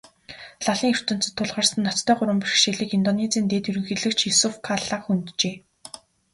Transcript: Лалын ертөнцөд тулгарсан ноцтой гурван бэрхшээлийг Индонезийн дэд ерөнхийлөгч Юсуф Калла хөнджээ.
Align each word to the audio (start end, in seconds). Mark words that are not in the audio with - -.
Лалын 0.65 0.91
ертөнцөд 0.97 1.33
тулгарсан 1.37 1.81
ноцтой 1.85 2.15
гурван 2.17 2.39
бэрхшээлийг 2.41 2.91
Индонезийн 2.97 3.45
дэд 3.49 3.63
ерөнхийлөгч 3.69 4.19
Юсуф 4.31 4.55
Калла 4.67 4.97
хөнджээ. 5.01 5.55